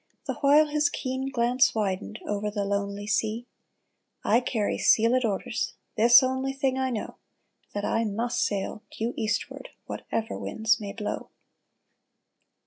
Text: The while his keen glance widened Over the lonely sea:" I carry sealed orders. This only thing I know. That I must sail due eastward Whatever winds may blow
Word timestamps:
The 0.25 0.33
while 0.41 0.65
his 0.65 0.89
keen 0.89 1.29
glance 1.29 1.75
widened 1.75 2.17
Over 2.25 2.49
the 2.49 2.65
lonely 2.65 3.05
sea:" 3.05 3.45
I 4.33 4.39
carry 4.39 4.79
sealed 4.79 5.23
orders. 5.23 5.75
This 5.95 6.23
only 6.23 6.53
thing 6.53 6.75
I 6.79 6.89
know. 6.89 7.17
That 7.75 7.85
I 7.85 8.03
must 8.05 8.43
sail 8.43 8.81
due 8.97 9.13
eastward 9.15 9.69
Whatever 9.85 10.39
winds 10.39 10.79
may 10.79 10.91
blow 10.91 11.29